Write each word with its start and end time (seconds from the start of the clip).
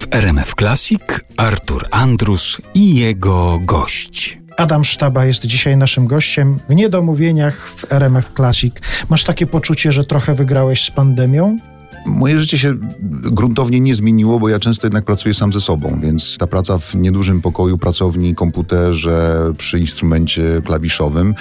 W 0.00 0.14
RMF 0.14 0.54
Classic 0.58 1.02
Artur 1.36 1.86
Andrus 1.90 2.58
i 2.74 2.94
jego 2.94 3.60
gość. 3.62 4.38
Adam 4.56 4.84
Sztaba 4.84 5.24
jest 5.24 5.46
dzisiaj 5.46 5.76
naszym 5.76 6.06
gościem 6.06 6.58
w 6.68 6.74
Niedomówieniach 6.74 7.68
w 7.68 7.92
RMF 7.92 8.32
Classic. 8.36 8.74
Masz 9.08 9.24
takie 9.24 9.46
poczucie, 9.46 9.92
że 9.92 10.04
trochę 10.04 10.34
wygrałeś 10.34 10.84
z 10.84 10.90
pandemią? 10.90 11.58
Moje 12.06 12.40
życie 12.40 12.58
się 12.58 12.74
gruntownie 13.10 13.80
nie 13.80 13.94
zmieniło, 13.94 14.40
bo 14.40 14.48
ja 14.48 14.58
często 14.58 14.86
jednak 14.86 15.04
pracuję 15.04 15.34
sam 15.34 15.52
ze 15.52 15.60
sobą, 15.60 16.00
więc 16.02 16.38
ta 16.38 16.46
praca 16.46 16.78
w 16.78 16.94
niedużym 16.94 17.40
pokoju, 17.40 17.78
pracowni, 17.78 18.34
komputerze, 18.34 19.52
przy 19.58 19.78
instrumencie 19.78 20.62
klawiszowym, 20.64 21.34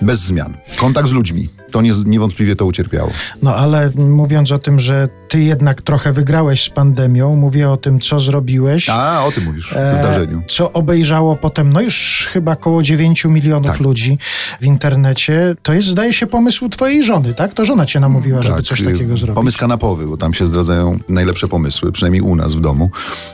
bez 0.00 0.20
zmian. 0.20 0.56
Kontakt 0.76 1.08
z 1.08 1.12
ludźmi. 1.12 1.48
To 1.72 1.82
nie, 1.82 1.92
niewątpliwie 2.04 2.56
to 2.56 2.66
ucierpiało. 2.66 3.10
No 3.42 3.56
ale 3.56 3.90
mówiąc 3.96 4.52
o 4.52 4.58
tym, 4.58 4.78
że 4.78 5.08
ty 5.28 5.40
jednak 5.42 5.82
trochę 5.82 6.12
wygrałeś 6.12 6.64
z 6.64 6.70
pandemią, 6.70 7.36
mówię 7.36 7.70
o 7.70 7.76
tym, 7.76 8.00
co 8.00 8.20
zrobiłeś. 8.20 8.88
A, 8.88 9.24
o 9.24 9.32
tym 9.32 9.44
mówisz, 9.44 9.74
w 9.92 9.96
zdarzeniu. 9.96 10.38
E, 10.38 10.42
co 10.48 10.72
obejrzało 10.72 11.36
potem, 11.36 11.72
no 11.72 11.80
już 11.80 12.28
chyba 12.32 12.52
około 12.52 12.82
9 12.82 13.24
milionów 13.24 13.70
Tak. 13.70 13.80
ludzi 13.80 14.18
w 14.60 14.64
internecie. 14.64 15.54
To 15.62 15.72
jest, 15.72 15.88
zdaje 15.88 16.12
się, 16.12 16.26
pomysł 16.26 16.68
twojej 16.68 17.02
żony, 17.02 17.34
tak? 17.34 17.54
To 17.54 17.64
żona 17.64 17.86
cię 17.86 18.00
namówiła, 18.00 18.42
żeby 18.42 18.62
coś 18.62 18.80
y, 18.80 18.84
takiego 18.84 19.16
zrobić. 19.16 19.34
Pomysł 19.34 19.58
kanapowy, 19.58 20.06
bo 20.06 20.16
tam 20.16 20.34
się 20.34 20.48
zdradzają 20.48 20.98
najlepsze 21.08 21.48
pomysły, 21.48 21.92
przynajmniej 21.92 22.22
u 22.22 22.36
nas 22.36 22.54
w 22.54 22.60
domu. 22.60 22.90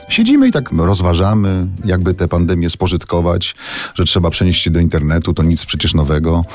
Siedzimy 0.09 0.47
i 0.47 0.51
tak 0.51 0.71
rozważamy, 0.71 1.67
jakby 1.85 2.13
tę 2.13 2.27
pandemię 2.27 2.69
spożytkować, 2.69 3.55
że 3.95 4.03
trzeba 4.03 4.29
przenieść 4.29 4.63
się 4.63 4.71
do 4.71 4.79
internetu, 4.79 5.33
to 5.33 5.43
nic 5.43 5.65
przecież 5.65 5.93
nowego. 5.93 6.45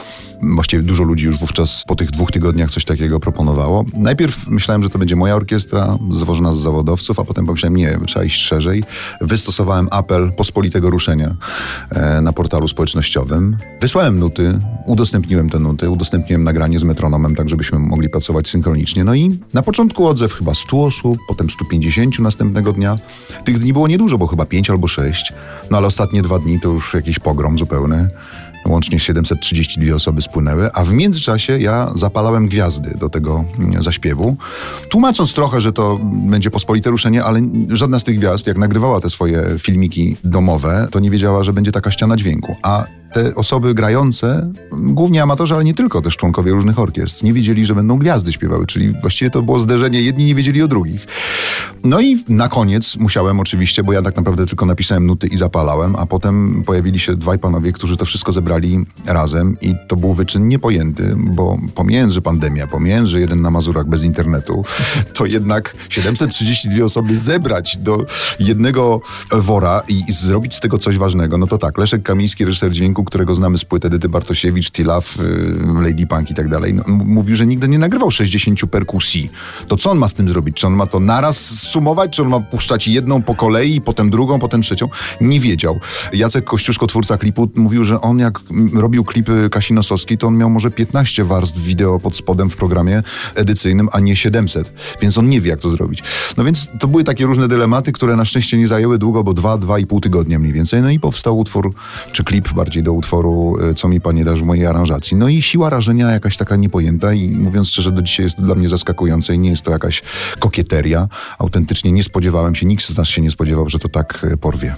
Właściwie 0.43 0.83
dużo 0.83 1.05
ludzi 1.05 1.27
już 1.27 1.39
wówczas 1.39 1.85
po 1.87 1.97
tych 1.97 2.11
dwóch 2.11 2.31
tygodniach 2.31 2.71
coś 2.71 2.85
takiego 2.85 3.21
proponowało. 3.21 3.85
Najpierw 3.95 4.47
myślałem, 4.47 4.83
że 4.83 4.91
to 4.91 4.99
będzie 4.99 5.17
moja 5.17 5.35
orkiestra, 5.35 5.99
złożona 6.11 6.55
z 6.55 6.59
zawodowców, 6.59 7.21
a 7.21 7.25
potem 7.25 7.47
pomyślałem, 7.47 7.77
nie, 7.77 7.99
trzeba 8.07 8.25
iść 8.25 8.43
szerzej. 8.43 8.85
Wystosowałem 9.21 9.89
apel 9.91 10.33
pospolitego 10.33 10.91
ruszenia 10.91 11.37
e, 11.91 12.21
na 12.21 12.33
portalu 12.33 12.69
społecznościowym. 12.69 13.57
Wysłałem 13.81 14.19
nuty, 14.19 14.61
udostępniłem 14.87 15.51
te 15.51 15.59
nuty, 15.59 15.91
udostępniłem 15.91 16.45
nagranie 16.45 16.79
z 16.79 16.85
metronomem, 16.85 17.35
tak 17.35 17.49
żebyśmy 17.49 17.79
mogli 17.79 18.09
pracować 18.09 18.49
synchronicznie. 18.49 19.05
No 19.05 19.15
i 19.15 19.39
na 19.55 19.63
początku 19.63 20.07
odzew 20.07 20.33
chyba 20.33 20.55
100 20.55 20.85
osób, 20.85 21.19
potem 21.29 21.51
150 21.51 22.19
następnego 22.19 22.73
dnia. 22.73 22.99
Tych 23.45 23.59
dni 23.59 23.73
było 23.73 23.89
niedużo, 23.89 24.19
bo 24.19 24.27
chyba 24.27 24.47
5 24.47 24.71
albo 24.71 24.89
6. 24.89 25.33
No 25.71 25.77
ale 25.77 25.87
ostatnie 25.87 26.23
dwa 26.23 26.39
dni 26.39 26.61
to 26.61 26.69
już 26.69 26.95
jakiś 26.95 27.19
pogrom 27.19 27.59
zupełny. 27.59 28.09
Łącznie 28.67 28.99
732 28.99 29.95
osoby 29.95 30.23
spłynęły, 30.23 30.73
a 30.73 30.85
w 30.85 30.93
międzyczasie 30.93 31.59
ja 31.59 31.93
zapalałem 31.95 32.49
gwiazdy 32.49 32.95
do 32.99 33.09
tego 33.09 33.45
mm, 33.59 33.83
zaśpiewu, 33.83 34.37
tłumacząc 34.89 35.35
trochę, 35.35 35.61
że 35.61 35.73
to 35.73 36.01
będzie 36.03 36.51
pospolite 36.51 36.91
ruszenie, 36.91 37.25
ale 37.25 37.41
żadna 37.69 37.99
z 37.99 38.05
tych 38.05 38.19
gwiazd, 38.19 38.47
jak 38.47 38.59
nagrywała 38.59 39.01
te 39.01 39.11
swoje 39.11 39.45
filmiki 39.59 40.17
domowe, 40.25 40.89
to 40.91 41.01
nie 41.01 41.11
wiedziała, 41.11 41.45
że 41.45 41.53
będzie 41.53 41.73
taka 41.73 41.91
ściana 41.91 42.17
dźwięku. 42.17 42.57
A 42.63 42.85
te 43.15 43.35
osoby 43.35 43.75
grające, 43.75 44.53
głównie 44.73 45.23
amatorzy, 45.23 45.55
ale 45.55 45.65
nie 45.65 45.75
tylko, 45.75 46.01
też 46.01 46.17
członkowie 46.17 46.53
różnych 46.53 46.79
orkiestr, 46.79 47.25
nie 47.25 47.33
wiedzieli, 47.33 47.67
że 47.67 47.75
będą 47.75 47.99
gwiazdy 47.99 48.33
śpiewały, 48.33 48.67
czyli 48.67 48.93
właściwie 49.01 49.31
to 49.31 49.43
było 49.43 49.59
zderzenie, 49.59 50.03
jedni 50.03 50.25
nie 50.25 50.35
wiedzieli 50.35 50.63
o 50.63 50.69
drugich. 50.69 51.07
No 51.85 52.01
i 52.01 52.25
na 52.29 52.49
koniec 52.49 52.97
musiałem 52.97 53.41
oczywiście, 53.41 53.83
bo 53.83 53.93
ja 53.93 54.03
tak 54.03 54.17
naprawdę 54.17 54.47
tylko 54.47 54.67
napisałem 54.67 55.07
nuty 55.07 55.27
i 55.27 55.37
zapalałem, 55.37 55.97
a 55.97 56.07
potem 56.07 56.63
pojawili 56.67 56.99
się 56.99 57.17
dwaj 57.17 57.39
panowie, 57.39 57.73
którzy 57.73 57.97
to 57.97 58.05
wszystko 58.05 58.33
zebrali 58.33 58.87
razem 59.07 59.57
i 59.61 59.75
to 59.89 59.97
był 59.97 60.15
wyczyn 60.15 60.49
niepojęty, 60.49 61.15
bo 61.17 61.59
pomijając, 61.75 62.13
że 62.13 62.23
pandemia, 62.23 62.67
pomijając, 62.67 63.09
że 63.09 63.21
jeden 63.21 63.43
na 63.43 63.51
Mazurach 63.51 63.87
bez 63.87 64.05
internetu, 64.05 64.65
to 65.15 65.27
jednak 65.27 65.77
732 65.89 66.85
osoby 66.85 67.19
zebrać 67.19 67.77
do 67.77 68.07
jednego 68.41 69.01
wora 69.33 69.83
i 69.89 70.13
zrobić 70.13 70.55
z 70.55 70.61
tego 70.61 70.79
coś 70.79 70.99
ważnego, 70.99 71.39
no 71.39 71.47
to 71.47 71.59
tak, 71.59 71.79
Leszek 71.79 72.03
Kamiński, 72.03 72.45
reżyser 72.45 72.71
dźwięku, 72.71 73.04
którego 73.05 73.35
znamy 73.35 73.59
z 73.59 73.65
płyt 73.65 73.85
Edyty 73.85 74.09
Bartosiewicz, 74.09 74.71
Tilaf, 74.71 75.21
y, 75.21 75.83
Lady 75.83 76.07
Punk 76.07 76.31
i 76.31 76.35
tak 76.35 76.49
dalej, 76.49 76.75
no, 76.75 76.83
mówił, 76.89 77.37
że 77.37 77.47
nigdy 77.47 77.69
nie 77.69 77.79
nagrywał 77.79 78.11
60 78.11 78.67
perkusji. 78.67 79.31
To 79.69 79.77
co 79.77 79.91
on 79.91 79.99
ma 79.99 80.09
z 80.09 80.15
tym 80.15 80.29
zrobić? 80.29 80.57
Czy 80.57 80.67
on 80.67 80.73
ma 80.73 80.87
to 80.87 81.01
naraz 81.01 81.39
sumować? 81.61 82.17
Czy 82.17 82.23
on 82.23 82.29
ma 82.29 82.41
puszczać 82.41 82.89
jedną 82.89 83.23
po 83.23 83.35
kolei, 83.35 83.81
potem 83.81 84.11
drugą, 84.11 84.39
potem 84.39 84.63
trzecią? 84.63 84.89
Nie 85.21 85.41
wiedział. 85.41 85.81
Jacek 86.13 86.45
Kościuszko, 86.45 86.87
twórca 86.87 87.19
klipu, 87.19 87.51
mówił, 87.55 87.85
że 87.85 88.01
on 88.01 88.19
jak 88.19 88.41
robił 88.75 89.05
klipy 89.05 89.49
Kasi 89.51 89.75
Nosowskiej, 89.75 90.19
to 90.19 90.27
on 90.27 90.37
miał 90.37 90.51
może 90.51 90.71
15 90.71 91.25
warstw 91.25 91.59
wideo 91.59 92.01
pod 92.01 92.17
spodem 92.17 92.51
w 92.51 92.57
programie 92.57 93.03
edycyjnym, 93.35 93.89
a 93.93 94.01
nie 94.01 94.17
700. 94.17 94.73
Więc 95.03 95.19
on 95.19 95.29
nie 95.29 95.41
wie, 95.41 95.51
jak 95.51 95.61
to 95.61 95.71
zrobić. 95.71 96.03
No 96.37 96.45
więc 96.45 96.69
to 96.79 96.89
były 96.89 97.05
takie 97.05 97.27
różne 97.27 97.49
dylematy, 97.49 97.93
które 97.93 98.17
na 98.17 98.25
szczęście 98.25 98.57
nie 98.57 98.69
zajęły 98.69 98.99
długo, 98.99 99.25
bo 99.25 99.33
dwa, 99.33 99.59
dwa 99.59 99.79
i 99.79 99.87
pół 99.87 100.01
tygodnia 100.01 100.39
mniej 100.39 100.53
więcej. 100.53 100.83
No 100.83 100.91
i 100.91 101.01
powstał 101.01 101.39
utwór, 101.39 101.75
czy 102.13 102.25
klip 102.25 102.53
bardziej 102.53 102.83
do 102.83 102.93
utworu 102.95 103.57
y, 103.71 103.75
Co 103.75 103.89
mi 103.89 104.01
panie 104.01 104.25
dasz 104.25 104.41
w 104.41 104.45
mojej 104.45 104.67
aranżacji. 104.67 105.17
No 105.17 105.29
i 105.29 105.43
siła 105.43 105.71
rażenia 105.71 106.11
jakaś 106.11 106.37
taka 106.37 106.57
niepojęta 106.57 107.13
i 107.13 107.29
mówiąc 107.29 107.69
szczerze, 107.69 107.93
do 107.93 108.03
dzisiaj 108.03 108.27
jest 108.27 108.43
dla 108.43 108.55
mnie 108.55 108.69
zaskakujące 108.69 109.35
i 109.35 109.39
nie 109.39 109.51
jest 109.51 109.63
to 109.63 109.71
jakaś 109.71 110.03
kokieteria. 110.39 111.09
Autentycznie 111.39 111.93
nie 111.93 112.05
spodziewałem 112.05 112.55
się, 112.55 112.67
nikt 112.67 112.85
z 112.85 112.97
nas 112.97 113.09
się 113.09 113.23
nie 113.23 113.31
spodziewał, 113.31 113.69
że 113.69 113.79
to 113.79 113.89
tak 113.89 114.27
y, 114.33 114.37
porwie. 114.37 114.75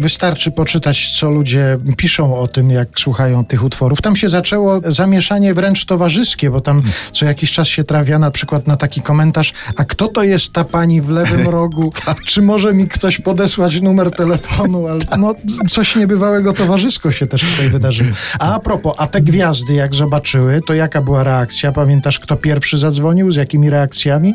Wystarczy 0.00 0.50
poczytać, 0.50 1.18
co 1.18 1.30
ludzie 1.30 1.78
piszą 1.96 2.36
o 2.36 2.48
tym, 2.48 2.70
jak 2.70 2.88
słuchają 3.00 3.44
tych 3.44 3.64
utworów. 3.64 4.02
Tam 4.02 4.16
się 4.16 4.28
zaczęło 4.28 4.80
zamieszanie 4.86 5.54
wręcz 5.54 5.84
towarzyskie, 5.84 6.50
bo 6.50 6.60
tam 6.60 6.82
co 7.12 7.24
jakiś 7.24 7.52
czas 7.52 7.68
się 7.68 7.84
trafia 7.84 8.18
na 8.18 8.30
przykład 8.30 8.66
na 8.66 8.76
taki 8.76 9.02
komentarz, 9.02 9.52
a 9.76 9.84
kto 9.84 10.08
to 10.08 10.22
jest 10.22 10.52
ta 10.52 10.64
pani 10.64 11.00
w 11.00 11.08
lewym 11.08 11.48
rogu? 11.58 11.92
Czy 12.26 12.42
może 12.42 12.74
mi 12.74 12.88
ktoś 12.88 13.20
podesłać 13.20 13.80
numer 13.80 14.10
telefonu? 14.10 14.86
No, 15.18 15.34
coś 15.68 15.96
niebywałego 15.96 16.52
towarzysko 16.52 17.12
się 17.12 17.26
też 17.26 17.40
tutaj 17.40 17.68
wydarzyło. 17.68 18.10
A 18.38 18.58
a 18.58 18.60
propos, 18.60 18.94
a 18.96 19.06
te 19.06 19.20
gwiazdy 19.20 19.74
jak 19.74 19.94
zobaczyły, 19.94 20.60
to 20.66 20.74
jaka 20.74 21.02
była 21.02 21.24
reakcja? 21.24 21.72
Pamiętasz, 21.72 22.18
kto 22.18 22.36
pierwszy 22.36 22.78
zadzwonił? 22.78 23.30
Z 23.30 23.36
jakimi 23.36 23.70
reakcjami? 23.70 24.34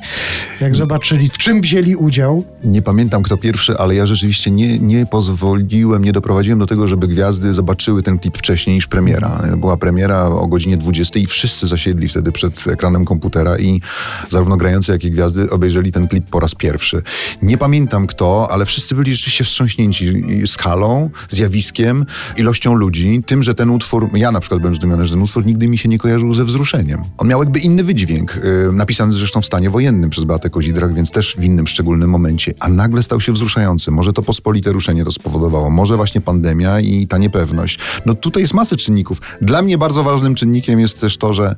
Jak 0.62 0.76
zobaczyli, 0.76 1.30
w 1.30 1.38
czym 1.38 1.62
wzięli 1.62 1.96
udział? 1.96 2.44
Nie 2.64 2.82
pamiętam 2.82 3.24
kto 3.24 3.38
pierwszy, 3.38 3.78
ale 3.78 3.96
ja 3.96 4.06
rzeczywiście 4.06 4.52
nie, 4.52 4.80
nie 4.80 5.06
pozwoliłem, 5.54 6.04
nie 6.04 6.12
doprowadziłem 6.12 6.60
do 6.60 6.66
tego, 6.66 6.88
żeby 6.88 7.08
gwiazdy 7.08 7.54
zobaczyły 7.54 8.04
ten 8.04 8.20
klip 8.20 8.38
wcześniej 8.38 8.76
niż 8.76 8.88
premiera. 8.88 9.44
Była 9.58 9.78
premiera 9.78 10.26
o 10.26 10.48
godzinie 10.48 10.78
20 10.78 11.20
i 11.20 11.26
wszyscy 11.26 11.68
zasiedli 11.68 12.10
wtedy 12.10 12.32
przed 12.32 12.68
ekranem 12.68 13.06
komputera 13.06 13.58
i 13.58 13.82
zarówno 14.30 14.58
grający, 14.58 14.92
jak 14.92 15.04
i 15.04 15.12
gwiazdy 15.12 15.50
obejrzeli 15.50 15.92
ten 15.92 16.08
klip 16.08 16.26
po 16.30 16.40
raz 16.40 16.56
pierwszy. 16.56 17.02
Nie 17.42 17.58
pamiętam 17.58 18.08
kto, 18.08 18.48
ale 18.52 18.66
wszyscy 18.66 18.96
byli 18.96 19.16
rzeczywiście 19.16 19.44
wstrząśnięci 19.44 20.24
skalą, 20.48 21.10
zjawiskiem, 21.30 22.06
ilością 22.38 22.74
ludzi, 22.74 23.24
tym, 23.26 23.44
że 23.44 23.54
ten 23.54 23.70
utwór, 23.70 24.10
ja 24.14 24.32
na 24.32 24.40
przykład 24.40 24.62
byłem 24.62 24.76
zdumiony, 24.76 25.06
że 25.06 25.14
ten 25.14 25.22
utwór 25.22 25.46
nigdy 25.46 25.68
mi 25.68 25.78
się 25.78 25.90
nie 25.90 26.00
kojarzył 26.00 26.34
ze 26.34 26.44
wzruszeniem. 26.44 27.04
On 27.18 27.28
miał 27.28 27.44
jakby 27.44 27.60
inny 27.60 27.84
wydźwięk, 27.84 28.40
yy, 28.66 28.74
napisany 28.74 29.14
zresztą 29.14 29.42
w 29.42 29.46
stanie 29.46 29.70
wojennym 29.70 30.10
przez 30.10 30.24
Beatę 30.24 30.50
Kozidrak, 30.50 30.94
więc 30.94 31.12
też 31.12 31.36
w 31.36 31.44
innym 31.44 31.68
szczególnym 31.68 32.10
momencie, 32.10 32.54
a 32.60 32.70
nagle 32.70 33.04
stał 33.04 33.22
się 33.22 33.32
wzruszający. 33.34 33.92
Może 33.92 34.14
to 34.14 34.22
pospolite 34.22 34.72
ruszenie 34.72 35.06
to 35.06 35.12
spowodowało, 35.12 35.43
może 35.70 35.98
właśnie 35.98 36.22
pandemia 36.22 36.80
i 36.80 37.08
ta 37.08 37.18
niepewność. 37.18 37.80
No 38.06 38.14
tutaj 38.14 38.44
jest 38.44 38.54
masę 38.54 38.76
czynników. 38.76 39.22
Dla 39.42 39.62
mnie 39.62 39.78
bardzo 39.78 40.04
ważnym 40.04 40.36
czynnikiem 40.36 40.80
jest 40.80 41.02
też 41.02 41.18
to, 41.18 41.34
że 41.34 41.56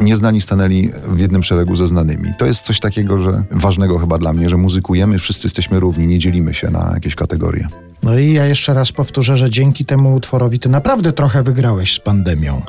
nieznani 0.00 0.40
stanęli 0.40 0.90
w 1.08 1.18
jednym 1.18 1.42
szeregu 1.42 1.76
ze 1.76 1.88
znanymi. 1.88 2.30
To 2.38 2.46
jest 2.46 2.64
coś 2.64 2.80
takiego, 2.80 3.20
że 3.20 3.42
ważnego 3.50 3.98
chyba 3.98 4.18
dla 4.18 4.32
mnie, 4.32 4.50
że 4.50 4.56
muzykujemy, 4.56 5.18
wszyscy 5.18 5.46
jesteśmy 5.46 5.80
równi, 5.80 6.06
nie 6.06 6.18
dzielimy 6.18 6.54
się 6.54 6.70
na 6.70 6.90
jakieś 6.94 7.14
kategorie. 7.14 7.68
No 8.02 8.18
i 8.18 8.32
ja 8.32 8.46
jeszcze 8.46 8.74
raz 8.74 8.92
powtórzę, 8.92 9.36
że 9.36 9.50
dzięki 9.50 9.84
temu 9.84 10.14
utworowi 10.14 10.60
ty 10.60 10.68
naprawdę 10.68 11.12
trochę 11.12 11.42
wygrałeś 11.42 11.94
z 11.94 12.00
pandemią. 12.00 12.62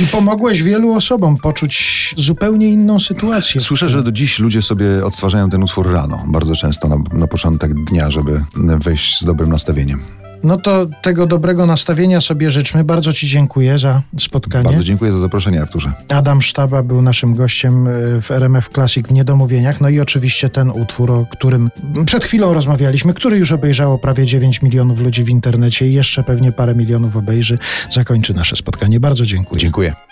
I 0.00 0.06
pomogłeś 0.06 0.62
wielu 0.62 0.94
osobom 0.94 1.36
poczuć 1.36 2.14
zupełnie 2.18 2.68
inną 2.68 3.00
sytuację. 3.00 3.60
Słyszę, 3.60 3.88
że 3.88 4.02
do 4.02 4.12
dziś 4.12 4.38
ludzie 4.38 4.62
sobie 4.62 5.04
odtwarzają 5.04 5.50
ten 5.50 5.62
utwór 5.62 5.92
rano, 5.92 6.24
bardzo 6.26 6.56
często 6.56 6.88
na, 6.88 6.96
na 7.12 7.26
początek 7.26 7.84
dnia, 7.84 8.10
żeby 8.10 8.44
wejść 8.56 9.20
z 9.20 9.24
dobrym 9.24 9.50
nastawieniem. 9.50 10.19
No 10.42 10.56
to 10.56 10.86
tego 11.02 11.26
dobrego 11.26 11.66
nastawienia 11.66 12.20
sobie 12.20 12.50
życzmy. 12.50 12.84
Bardzo 12.84 13.12
Ci 13.12 13.28
dziękuję 13.28 13.78
za 13.78 14.02
spotkanie. 14.18 14.64
Bardzo 14.64 14.84
dziękuję 14.84 15.12
za 15.12 15.18
zaproszenie, 15.18 15.60
Arturze. 15.60 15.92
Adam 16.08 16.42
Sztaba 16.42 16.82
był 16.82 17.02
naszym 17.02 17.34
gościem 17.34 17.86
y, 17.86 18.22
w 18.22 18.30
RMF 18.30 18.68
Classic 18.68 19.06
w 19.06 19.12
Niedomówieniach. 19.12 19.80
No 19.80 19.88
i 19.88 20.00
oczywiście 20.00 20.48
ten 20.48 20.70
utwór, 20.70 21.10
o 21.10 21.26
którym 21.32 21.70
przed 22.06 22.24
chwilą 22.24 22.54
rozmawialiśmy, 22.54 23.14
który 23.14 23.38
już 23.38 23.52
obejrzało 23.52 23.98
prawie 23.98 24.26
9 24.26 24.62
milionów 24.62 25.00
ludzi 25.00 25.24
w 25.24 25.28
internecie 25.28 25.88
i 25.88 25.92
jeszcze 25.92 26.22
pewnie 26.22 26.52
parę 26.52 26.74
milionów 26.74 27.16
obejrzy, 27.16 27.58
zakończy 27.90 28.34
nasze 28.34 28.56
spotkanie. 28.56 29.00
Bardzo 29.00 29.26
dziękuję. 29.26 29.60
Dziękuję. 29.60 30.09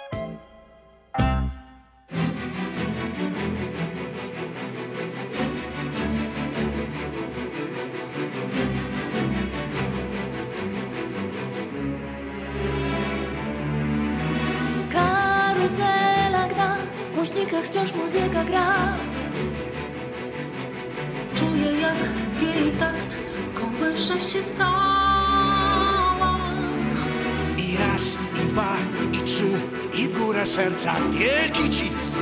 Karuzela 15.69 16.49
gda, 16.49 16.77
w 17.05 17.11
głośnikach 17.11 17.65
wciąż 17.65 17.95
muzyka 17.95 18.45
gra. 18.45 18.75
Czuję 21.35 21.81
jak 21.81 21.97
takt 22.79 23.17
kołysze 23.55 24.21
się 24.21 24.39
cała. 24.57 26.39
I 27.57 27.77
raz, 27.77 28.19
i 28.45 28.47
dwa, 28.47 28.77
i 29.13 29.17
trzy, 29.17 29.61
i 29.95 30.09
w 30.09 30.19
górę 30.19 30.47
serca 30.47 30.95
wielki 31.11 31.71
cis. 31.71 32.19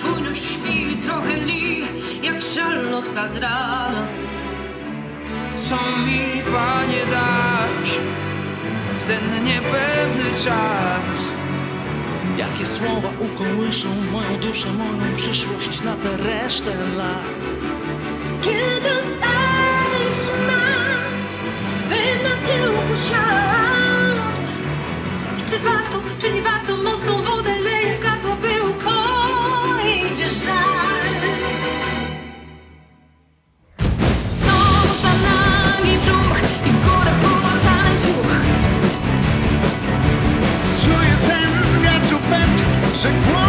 Czujność 0.00 0.44
śpi 0.44 0.96
trochę 0.96 1.36
li, 1.36 1.84
jak 2.22 2.42
szarlotka 2.42 3.28
z 3.28 3.36
rana. 3.36 4.06
Co 5.54 5.76
mi, 5.76 6.42
Panie, 6.52 7.06
dasz 7.10 8.00
w 8.98 9.02
ten 9.02 9.44
niepewny 9.44 10.30
czas? 10.44 10.95
Jakie 12.38 12.66
słowa 12.66 13.08
ukołyszą 13.18 13.88
moją 14.12 14.40
duszę, 14.40 14.68
moją 14.72 15.14
przyszłość 15.14 15.82
na 15.82 15.96
tę 15.96 16.16
resztę 16.16 16.70
lat. 16.96 17.52
Kilka 18.42 18.96
starych 19.02 20.14
szmat, 20.14 21.38
by 21.88 22.22
na 22.22 22.46
tyłku 22.46 22.96
siadł. 23.08 23.25
music. 43.12 43.45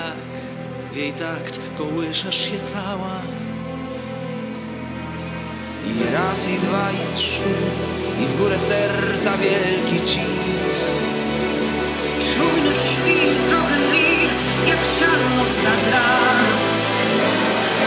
Jak 0.00 0.92
w 0.92 0.96
jej 0.96 1.12
takt 1.12 1.60
kołyszesz 1.78 2.50
się 2.50 2.60
cała. 2.60 3.22
I 5.86 6.14
raz, 6.14 6.48
i 6.48 6.58
dwa, 6.58 6.90
i 6.90 7.16
trzy, 7.16 7.50
i 8.22 8.26
w 8.26 8.38
górę 8.38 8.58
serca 8.58 9.32
wielki 9.36 10.06
cis. 10.06 10.80
Czujność 12.34 12.80
śpi 12.80 13.50
trochę 13.50 13.76
li, 13.78 14.28
jak 14.68 14.78
szarlotka 14.98 15.72
z 15.84 15.92
rana. 15.92 16.48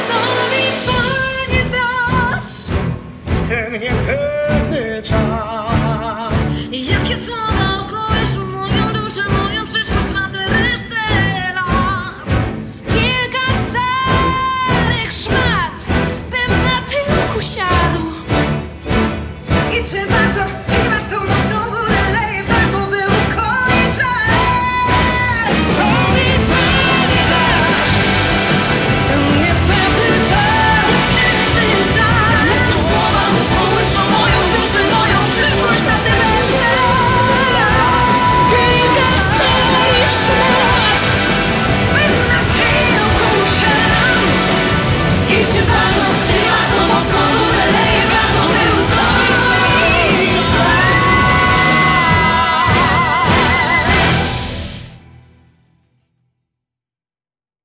Co 0.07 0.19
mi 0.51 0.66
Panie 0.86 1.66
dasz? 1.71 2.56
W 3.25 3.50
ten 3.50 3.74
niepewny 3.74 5.01
czas. 5.04 5.73